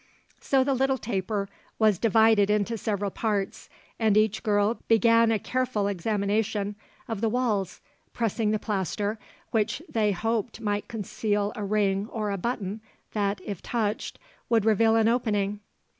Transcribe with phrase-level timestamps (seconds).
[0.39, 1.47] So the little taper
[1.77, 3.69] was divided into several parts
[3.99, 6.75] and each girl began a careful examination
[7.07, 9.19] of the walls, pressing the plaster,
[9.51, 12.81] which they hoped might conceal a ring or a button
[13.13, 14.17] that, if touched,
[14.49, 15.59] would reveal an opening.